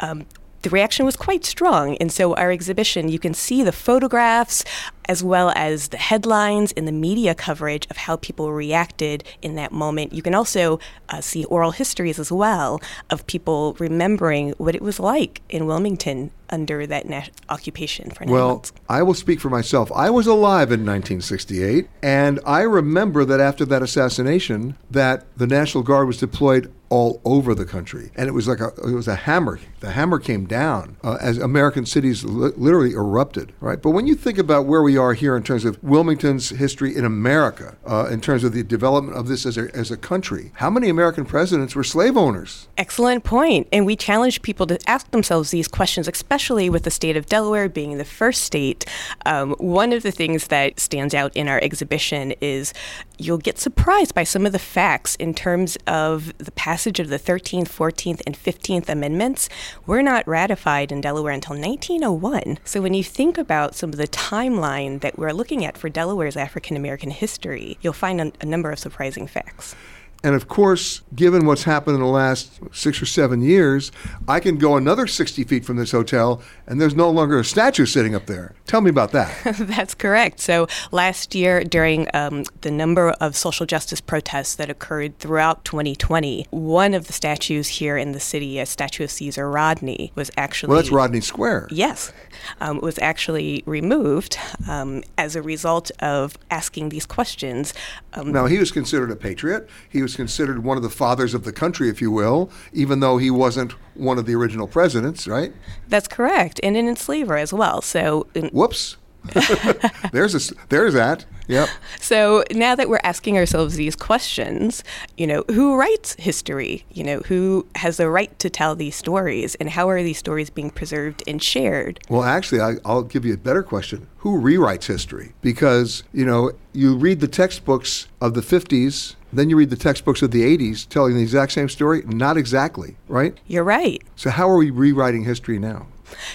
[0.00, 0.26] Um,
[0.62, 1.96] the reaction was quite strong.
[1.96, 4.64] And so, our exhibition, you can see the photographs
[5.10, 9.72] as well as the headlines and the media coverage of how people reacted in that
[9.72, 10.12] moment.
[10.12, 15.00] You can also uh, see oral histories as well of people remembering what it was
[15.00, 18.72] like in Wilmington under that na- occupation for nine well, months.
[18.88, 19.90] I will speak for myself.
[19.92, 25.82] I was alive in 1968, and I remember that after that assassination, that the National
[25.82, 29.14] Guard was deployed all over the country, and it was like a it was a
[29.14, 29.60] hammer.
[29.78, 33.52] The hammer came down uh, as American cities li- literally erupted.
[33.60, 36.94] Right, but when you think about where we are here in terms of Wilmington's history
[36.94, 40.50] in America, uh, in terms of the development of this as a as a country,
[40.54, 42.68] how many American presidents were slave owners?
[42.76, 43.68] Excellent point.
[43.72, 47.68] And we challenge people to ask themselves these questions, especially with the state of Delaware
[47.68, 48.84] being the first state.
[49.24, 52.74] Um, one of the things that stands out in our exhibition is
[53.18, 56.50] you'll get surprised by some of the facts in terms of the
[56.80, 59.50] passage of the 13th, 14th, and 15th Amendments.
[59.84, 62.56] Were not ratified in Delaware until 1901.
[62.64, 66.38] So when you think about some of the timeline that we're looking at for Delaware's
[66.38, 69.76] African American history, you'll find a, a number of surprising facts.
[70.22, 73.90] And of course, given what's happened in the last six or seven years,
[74.28, 77.86] I can go another 60 feet from this hotel and there's no longer a statue
[77.86, 78.54] sitting up there.
[78.66, 79.32] Tell me about that.
[79.58, 80.40] That's correct.
[80.40, 86.46] So last year, during um, the number of social justice protests that occurred throughout 2020,
[86.50, 90.68] one of the statues here in the city, a statue of Caesar Rodney, was actually.
[90.68, 91.68] Well, that's Rodney Square.
[91.70, 92.12] Yes.
[92.60, 97.74] Um, was actually removed um, as a result of asking these questions.
[98.14, 99.68] Um, now, he was considered a patriot.
[99.88, 103.18] He was considered one of the fathers of the country, if you will, even though
[103.18, 105.52] he wasn't one of the original presidents, right?
[105.88, 107.82] That's correct, and an enslaver as well.
[107.82, 108.96] So, in- whoops.
[110.12, 111.24] there's a, there's that.
[111.50, 111.68] Yep.
[112.00, 114.84] So now that we're asking ourselves these questions,
[115.16, 116.84] you know, who writes history?
[116.92, 120.48] You know, who has the right to tell these stories, and how are these stories
[120.48, 121.98] being preserved and shared?
[122.08, 125.32] Well, actually, I, will give you a better question: Who rewrites history?
[125.42, 130.22] Because you know, you read the textbooks of the '50s, then you read the textbooks
[130.22, 132.02] of the '80s, telling the exact same story.
[132.06, 133.36] Not exactly, right?
[133.48, 134.00] You're right.
[134.14, 135.88] So how are we rewriting history now?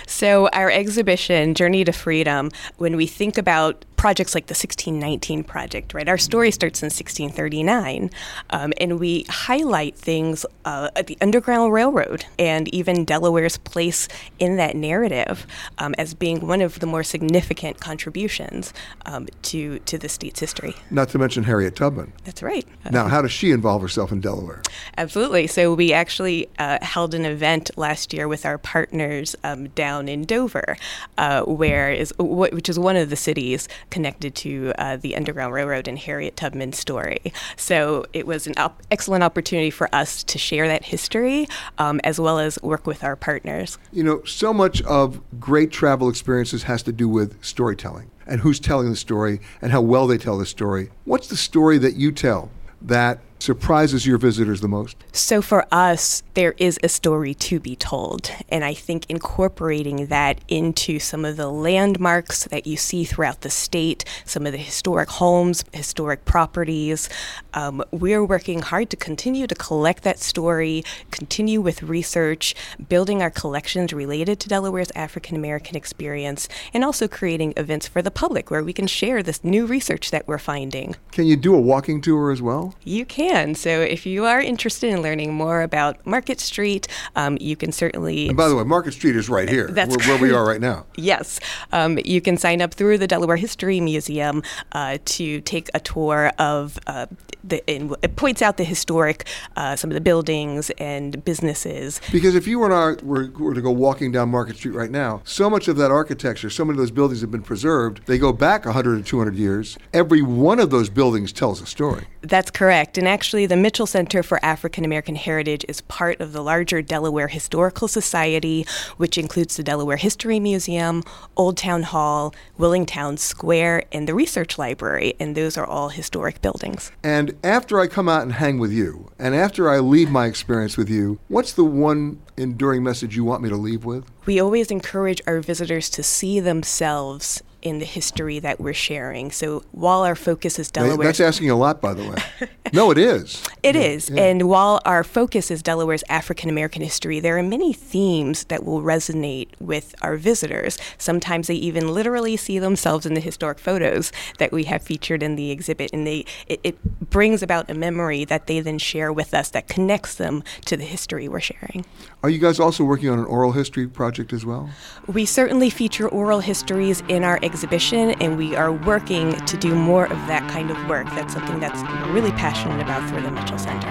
[0.08, 5.92] So, our exhibition, Journey to Freedom, when we think about projects like the 1619 project,
[5.96, 6.08] right?
[6.08, 8.12] Our story starts in 1639,
[8.52, 14.58] um, and we highlight things uh, at the Underground Railroad and even Delaware's place in
[14.58, 15.48] that narrative
[15.80, 18.76] um, as being one of the more significant contributions
[19.08, 20.76] um, to to the state's history.
[20.92, 22.14] Not to mention Harriet Tubman.
[22.26, 22.68] That's right.
[22.92, 24.62] Now, how does she involve herself in Delaware?
[25.00, 25.48] Absolutely.
[25.48, 30.26] So we actually uh, held an event last year with our partners um, down in
[30.26, 30.78] Dover,
[31.18, 35.88] uh, where is which is one of the cities connected to uh, the Underground Railroad
[35.88, 37.32] and Harriet Tubman's story.
[37.56, 42.20] So it was an op- excellent opportunity for us to share that history um, as
[42.20, 43.78] well as work with our partners.
[43.94, 48.60] You know, so much of great travel experiences has to do with storytelling and who's
[48.60, 50.90] telling the story and how well they tell the story.
[51.06, 52.50] What's the story that you tell
[52.82, 54.98] that surprises your visitors the most?
[55.12, 58.32] So, for us, there is a story to be told.
[58.50, 63.50] And I think incorporating that into some of the landmarks that you see throughout the
[63.50, 67.10] state, some of the historic homes, historic properties,
[67.54, 72.56] um, we're working hard to continue to collect that story, continue with research,
[72.90, 78.12] building our collections related to Delaware's African American experience, and also creating events for the
[78.12, 80.96] public where we can share this new research that we're finding.
[81.12, 82.76] Can you do a walking tour as well?
[82.84, 83.56] You can can.
[83.56, 88.28] So if you are interested in learning more about Market Street, um, you can certainly.
[88.28, 90.62] And by the way, Market Street is right here, That's where, where we are right
[90.62, 90.86] now.
[90.96, 91.40] yes.
[91.72, 96.32] Um, you can sign up through the Delaware History Museum uh, to take a tour
[96.38, 97.08] of uh,
[97.44, 97.64] the,
[98.02, 102.02] it points out the historic, uh, some of the buildings and businesses.
[102.12, 105.50] Because if you were, were, were to go walking down Market Street right now, so
[105.50, 108.02] much of that architecture, so many of those buildings have been preserved.
[108.06, 109.78] They go back 100 or 200 years.
[109.94, 112.06] Every one of those buildings tells a story.
[112.22, 112.98] That's correct.
[112.98, 117.30] And actually, the Mitchell Center for African American Heritage is part of the larger Delaware
[117.30, 121.02] Historical Society, which includes the Delaware History Museum,
[121.38, 125.14] Old Town Hall, Willingtown Square, and the Research Library.
[125.18, 126.92] And those are all historic buildings.
[127.06, 130.76] And after I come out and hang with you, and after I leave my experience
[130.76, 134.12] with you, what's the one enduring message you want me to leave with?
[134.26, 139.32] We always encourage our visitors to see themselves in the history that we're sharing.
[139.32, 142.50] So while our focus is Delaware, that's asking a lot, by the way.
[142.74, 143.44] no, it is.
[143.64, 144.10] It yeah, is.
[144.10, 144.24] Yeah.
[144.24, 148.84] And while our focus is Delaware's African American history, there are many themes that will
[148.84, 150.78] resonate with our visitors.
[151.00, 155.36] Sometimes they even literally see themselves in the historic photos that we have featured in
[155.36, 159.34] the exhibit, and they it, it brings about a memory that they then share with
[159.34, 161.84] us that connects them to the history we're sharing.
[162.22, 164.70] Are you guys also working on an oral history project as well?
[165.08, 170.08] We certainly feature oral histories in our exhibition, and we are working to do more
[170.08, 171.08] of that kind of work.
[171.12, 173.88] That's something that's really passionate about through the Mitchell Center.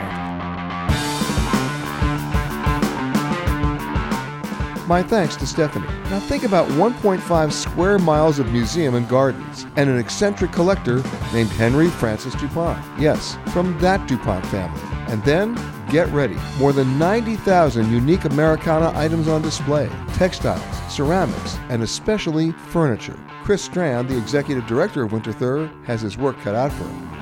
[4.87, 5.87] My thanks to Stephanie.
[6.11, 11.49] Now think about 1.5 square miles of museum and gardens, and an eccentric collector named
[11.49, 12.85] Henry Francis DuPont.
[13.01, 14.83] Yes, from that DuPont family.
[15.09, 15.55] And then
[15.89, 16.37] get ready.
[16.59, 23.19] More than 90,000 unique Americana items on display textiles, ceramics, and especially furniture.
[23.45, 27.15] Chris Strand, the executive director of Winterthur, has his work cut out for him.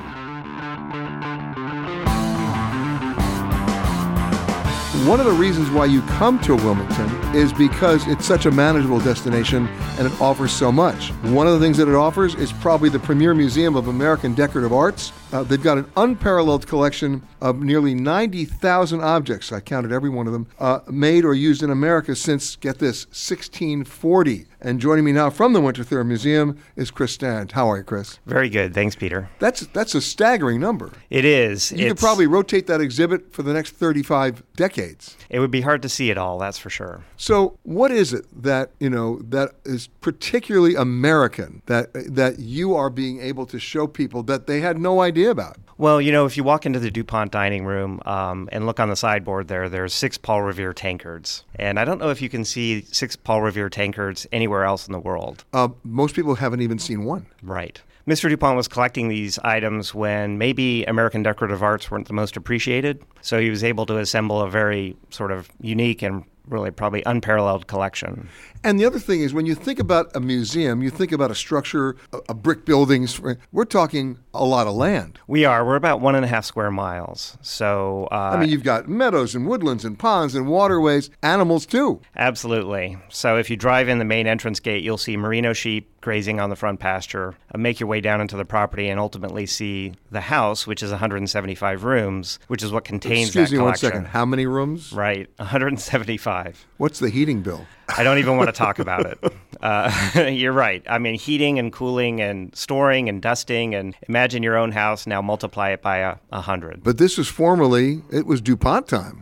[5.05, 9.01] One of the reasons why you come to Wilmington is because it's such a manageable
[9.01, 11.09] destination and it offers so much.
[11.23, 14.71] One of the things that it offers is probably the premier museum of American decorative
[14.71, 15.11] arts.
[15.33, 20.31] Uh, they've got an unparalleled collection of nearly 90,000 objects, I counted every one of
[20.31, 24.45] them, uh, made or used in America since, get this, 1640.
[24.65, 27.51] And joining me now from the Winterthur Museum is Chris Strand.
[27.51, 28.19] How are you, Chris?
[28.25, 28.73] Very good.
[28.73, 29.29] Thanks, Peter.
[29.39, 30.93] That's that's a staggering number.
[31.09, 31.73] It is.
[31.73, 35.17] You it's, could probably rotate that exhibit for the next 35 decades.
[35.29, 37.03] It would be hard to see it all, that's for sure.
[37.17, 42.89] So, what is it that, you know, that is particularly American that that you are
[42.89, 45.57] being able to show people that they had no idea about?
[45.77, 48.89] Well, you know, if you walk into the DuPont dining room um, and look on
[48.89, 51.43] the sideboard there, there's six Paul Revere tankards.
[51.55, 54.93] And I don't know if you can see six Paul Revere tankards anywhere else in
[54.93, 55.43] the world.
[55.53, 57.25] Uh, most people haven't even seen one.
[57.41, 57.81] Right.
[58.07, 58.29] Mr.
[58.29, 63.01] DuPont was collecting these items when maybe American decorative arts weren't the most appreciated.
[63.21, 67.67] So he was able to assemble a very sort of unique and really probably unparalleled
[67.67, 68.27] collection.
[68.63, 71.35] And the other thing is, when you think about a museum, you think about a
[71.35, 73.19] structure, a, a, brick buildings.
[73.51, 75.19] We're talking a lot of land.
[75.27, 75.65] We are.
[75.65, 77.37] We're about one and a half square miles.
[77.41, 82.01] So uh, I mean, you've got meadows and woodlands and ponds and waterways, animals too.
[82.15, 82.97] Absolutely.
[83.09, 86.49] So if you drive in the main entrance gate, you'll see merino sheep grazing on
[86.49, 87.33] the front pasture.
[87.53, 90.91] Uh, make your way down into the property and ultimately see the house, which is
[90.91, 93.87] 175 rooms, which is what contains Excuse me collection.
[93.87, 94.07] one second.
[94.07, 94.93] How many rooms?
[94.93, 96.65] Right, 175.
[96.77, 97.65] What's the heating bill?
[97.89, 99.19] I don't even want to talk about it.
[99.61, 100.83] Uh, you're right.
[100.89, 105.21] I mean, heating and cooling and storing and dusting and imagine your own house now
[105.21, 105.97] multiply it by
[106.31, 106.83] a, hundred.
[106.83, 109.21] But this was formerly it was DuPont time.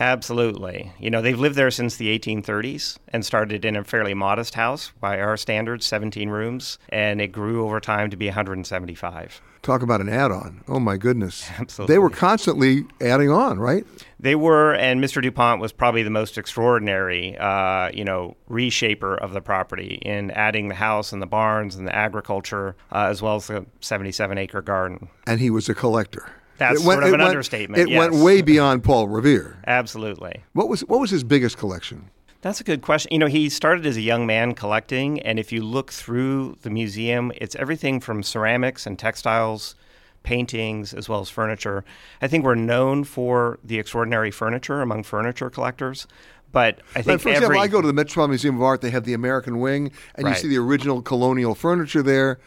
[0.00, 0.92] Absolutely.
[0.98, 4.92] You know, they've lived there since the 1830s and started in a fairly modest house
[4.98, 9.42] by our standards, 17 rooms, and it grew over time to be 175.
[9.60, 10.64] Talk about an add on.
[10.68, 11.46] Oh, my goodness.
[11.58, 11.94] Absolutely.
[11.94, 13.84] They were constantly adding on, right?
[14.18, 15.20] They were, and Mr.
[15.20, 20.68] DuPont was probably the most extraordinary, uh, you know, reshaper of the property in adding
[20.68, 24.62] the house and the barns and the agriculture, uh, as well as the 77 acre
[24.62, 25.08] garden.
[25.26, 26.32] And he was a collector.
[26.60, 27.90] That's went- sort of an went- understatement.
[27.90, 29.56] It went way beyond Paul Revere.
[29.66, 30.44] Absolutely.
[30.52, 32.10] What was what was his biggest collection?
[32.42, 33.12] That's a good question.
[33.12, 36.70] You know, he started as a young man collecting, and if you look through the
[36.70, 39.74] museum, it's everything from ceramics and textiles,
[40.22, 41.84] paintings, as well as furniture.
[42.22, 46.06] I think we're known for the extraordinary furniture among furniture collectors,
[46.52, 48.80] but I think for every example, I go to the Metropolitan Museum of Art.
[48.80, 50.34] They have the American Wing, and Right.
[50.36, 52.38] you see the original colonial furniture there.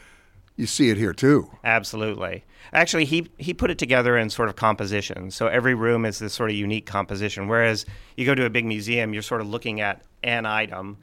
[0.55, 1.49] You see it here too.
[1.63, 2.43] Absolutely.
[2.73, 5.31] Actually, he he put it together in sort of composition.
[5.31, 7.47] So every room is this sort of unique composition.
[7.47, 7.85] Whereas
[8.17, 10.97] you go to a big museum, you're sort of looking at an item.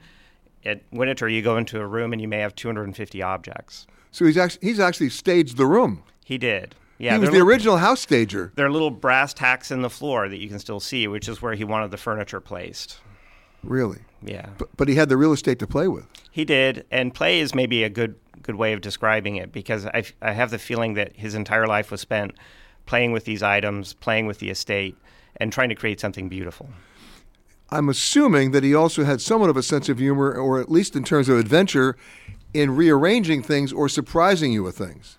[0.63, 3.87] At Winter, you go into a room and you may have 250 objects.
[4.11, 6.03] So he's actually he's actually staged the room.
[6.23, 6.75] He did.
[6.97, 8.51] Yeah, he was the little- original house stager.
[8.55, 11.41] There are little brass tacks in the floor that you can still see, which is
[11.41, 12.99] where he wanted the furniture placed.
[13.63, 13.99] Really.
[14.23, 14.49] Yeah.
[14.57, 16.05] But, but he had the real estate to play with.
[16.31, 20.03] He did, and play is maybe a good good way of describing it because I,
[20.21, 22.35] I have the feeling that his entire life was spent
[22.85, 24.95] playing with these items, playing with the estate,
[25.37, 26.69] and trying to create something beautiful.
[27.69, 30.95] I'm assuming that he also had somewhat of a sense of humor, or at least
[30.95, 31.95] in terms of adventure,
[32.53, 35.17] in rearranging things or surprising you with things.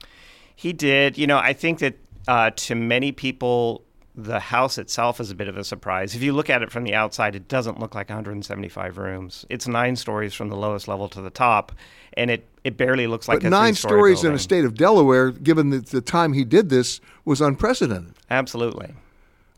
[0.55, 1.17] He did.
[1.17, 1.95] You know, I think that
[2.29, 3.85] uh, to many people,
[4.15, 6.15] the house itself is a bit of a surprise.
[6.15, 9.47] If you look at it from the outside, it doesn't look like 175 rooms.
[9.49, 11.73] It's nine stories from the lowest level to the top,
[12.15, 15.31] and it, it barely looks like but a nine stories in a state of Delaware,
[15.31, 18.15] given that the time he did this, was unprecedented.
[18.31, 18.95] Absolutely.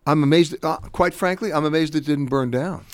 [0.06, 0.54] I'm amazed.
[0.62, 2.84] Uh, quite frankly, I'm amazed it didn't burn down.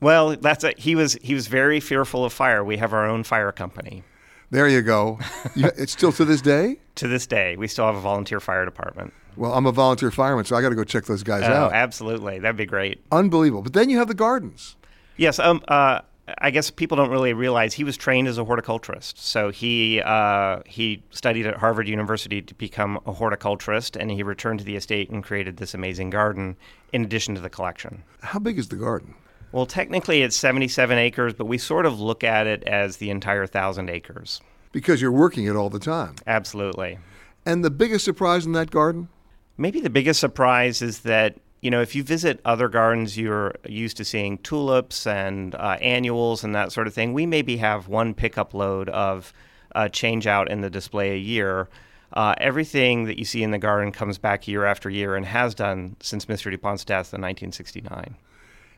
[0.00, 2.62] Well, that's a, he was he was very fearful of fire.
[2.62, 4.04] We have our own fire company.
[4.50, 5.18] There you go.
[5.56, 6.78] You- it's still to this day.
[6.96, 9.12] To this day, we still have a volunteer fire department.
[9.36, 11.72] Well, I'm a volunteer fireman, so I got to go check those guys oh, out.
[11.72, 13.04] absolutely, that'd be great.
[13.10, 13.62] Unbelievable.
[13.62, 14.76] But then you have the gardens.
[15.16, 15.38] Yes.
[15.38, 15.62] Um.
[15.68, 16.00] Uh.
[16.38, 19.18] I guess people don't really realize he was trained as a horticulturist.
[19.18, 24.60] So he uh, he studied at Harvard University to become a horticulturist, and he returned
[24.60, 26.56] to the estate and created this amazing garden
[26.94, 28.02] in addition to the collection.
[28.22, 29.14] How big is the garden?
[29.54, 33.46] Well, technically it's 77 acres, but we sort of look at it as the entire
[33.46, 34.40] thousand acres.
[34.72, 36.16] Because you're working it all the time.
[36.26, 36.98] Absolutely.
[37.46, 39.08] And the biggest surprise in that garden?
[39.56, 43.96] Maybe the biggest surprise is that, you know, if you visit other gardens, you're used
[43.98, 47.12] to seeing tulips and uh, annuals and that sort of thing.
[47.12, 49.32] We maybe have one pickup load of
[49.74, 51.68] uh, change out in the display a year.
[52.12, 55.54] Uh, everything that you see in the garden comes back year after year and has
[55.54, 56.50] done since Mr.
[56.50, 58.16] DuPont's death in 1969.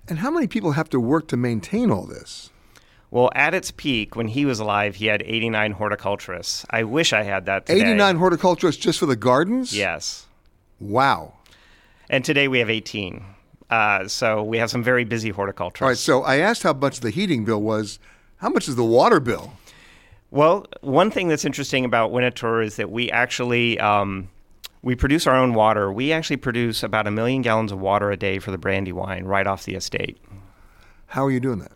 [0.08, 2.50] And how many people have to work to maintain all this?
[3.10, 6.66] Well, at its peak, when he was alive, he had 89 horticulturists.
[6.70, 7.80] I wish I had that today.
[7.80, 9.76] 89 horticulturists just for the gardens?
[9.76, 10.26] Yes.
[10.80, 11.34] Wow.
[12.08, 13.24] And today we have 18.
[13.68, 15.82] Uh, so we have some very busy horticulturists.
[15.82, 17.98] All right, so I asked how much the heating bill was.
[18.36, 19.54] How much is the water bill?
[20.30, 24.28] Well, one thing that's interesting about Winterthur is that we actually um,
[24.82, 25.92] we produce our own water.
[25.92, 29.46] We actually produce about a million gallons of water a day for the Brandywine right
[29.46, 30.18] off the estate.
[31.06, 31.72] How are you doing that?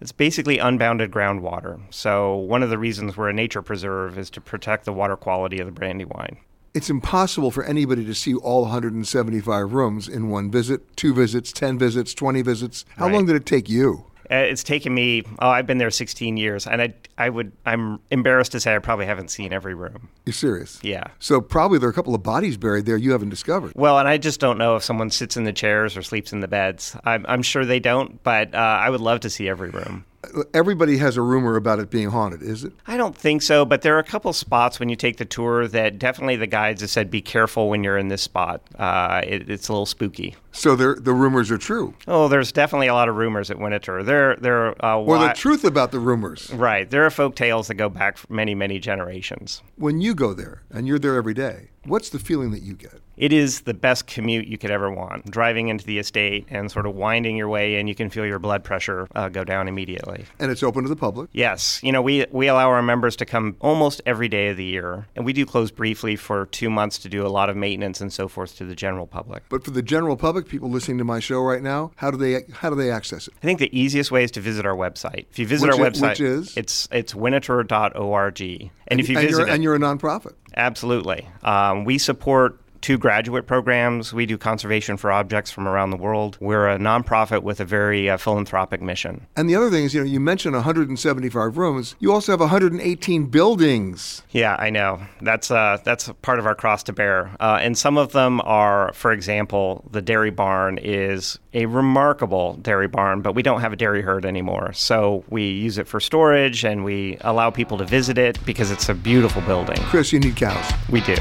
[0.00, 1.80] It's basically unbounded groundwater.
[1.90, 5.60] So one of the reasons we're a nature preserve is to protect the water quality
[5.60, 6.38] of the Brandywine.
[6.74, 11.78] It's impossible for anybody to see all 175 rooms in one visit, two visits, 10
[11.78, 12.86] visits, 20 visits.
[12.96, 13.14] How Right.
[13.14, 14.06] long did it take you?
[14.30, 15.22] Uh, It's taken me.
[15.40, 17.52] Oh, I've been there 16 years, and I, I would.
[17.66, 20.08] I'm embarrassed to say I probably haven't seen every room.
[20.24, 20.78] You're serious?
[20.82, 21.04] Yeah.
[21.18, 23.72] So probably there are a couple of bodies buried there you haven't discovered.
[23.74, 26.40] Well, and I just don't know if someone sits in the chairs or sleeps in
[26.40, 26.96] the beds.
[27.04, 30.06] I'm, I'm sure they don't, but uh, I would love to see every room.
[30.54, 32.72] Everybody has a rumor about it being haunted, is it?
[32.86, 35.66] I don't think so, but there are a couple spots when you take the tour
[35.68, 38.62] that definitely the guides have said be careful when you're in this spot.
[38.78, 40.36] Uh, it, it's a little spooky.
[40.52, 41.94] So there, the rumors are true.
[42.06, 44.04] Oh, there's definitely a lot of rumors at Winterthur.
[44.04, 46.52] There, there are uh, Or the truth about the rumors.
[46.52, 49.62] Right, there are folk tales that go back many, many generations.
[49.76, 53.00] When you go there and you're there every day, what's the feeling that you get?
[53.16, 55.30] It is the best commute you could ever want.
[55.30, 58.38] Driving into the estate and sort of winding your way in, you can feel your
[58.38, 60.24] blood pressure uh, go down immediately.
[60.38, 61.28] And it's open to the public.
[61.32, 64.64] Yes, you know we we allow our members to come almost every day of the
[64.64, 68.00] year, and we do close briefly for two months to do a lot of maintenance
[68.00, 69.42] and so forth to the general public.
[69.50, 72.44] But for the general public, people listening to my show right now, how do they
[72.54, 73.34] how do they access it?
[73.42, 75.26] I think the easiest way is to visit our website.
[75.30, 76.56] If you visit Which our i- website, which is?
[76.56, 78.40] it's it's winterthur.org,
[78.88, 80.32] and, if you and visit you're, it, and you're a nonprofit.
[80.56, 81.26] Absolutely.
[81.42, 84.12] Um, we support two graduate programs.
[84.12, 86.36] We do conservation for objects from around the world.
[86.40, 89.26] We're a nonprofit with a very uh, philanthropic mission.
[89.36, 91.94] And the other thing is, you know, you mentioned 175 rooms.
[92.00, 94.22] You also have 118 buildings.
[94.30, 95.00] Yeah, I know.
[95.22, 97.34] That's uh, that's part of our cross to bear.
[97.40, 102.88] Uh, and some of them are, for example, the dairy barn is a remarkable dairy
[102.88, 104.72] barn, but we don't have a dairy herd anymore.
[104.72, 108.88] So we use it for storage and we allow people to visit it because it's
[108.88, 109.76] a beautiful building.
[109.82, 110.72] Chris, you need cows.
[110.90, 111.16] We do.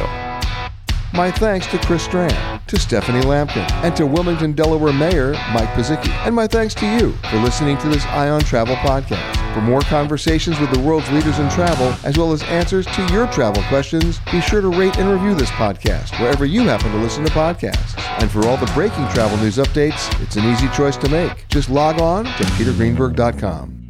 [1.14, 6.10] My thanks to Chris Strand, to Stephanie Lampkin, and to Wilmington, Delaware Mayor Mike Purzycki.
[6.26, 9.54] And my thanks to you for listening to this Eye on Travel podcast.
[9.54, 13.28] For more conversations with the world's leaders in travel, as well as answers to your
[13.28, 17.26] travel questions, be sure to rate and review this podcast wherever you happen to listen
[17.26, 18.00] to podcasts.
[18.22, 21.46] And for all the breaking travel news updates, it's an easy choice to make.
[21.50, 23.81] Just log on to petergreenberg.com.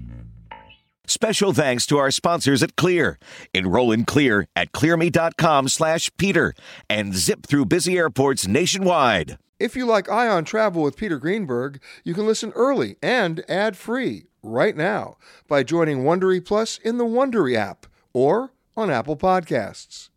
[1.12, 3.20] Special thanks to our sponsors at Clear.
[3.54, 6.54] Enroll in Clear at clearme.com slash Peter
[6.90, 9.38] and zip through busy airports nationwide.
[9.60, 14.28] If you like Eye on Travel with Peter Greenberg, you can listen early and ad-free
[14.42, 15.18] right now
[15.50, 20.08] by joining Wondery Plus in the Wondery app or on Apple Podcasts.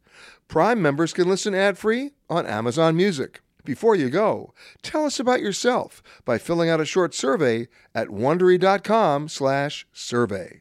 [0.47, 3.41] Prime members can listen ad-free on Amazon Music.
[3.65, 7.67] Before you go, tell us about yourself by filling out a short survey
[7.97, 10.61] at wondery.com/survey.